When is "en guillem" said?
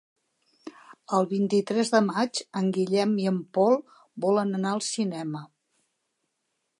2.61-3.13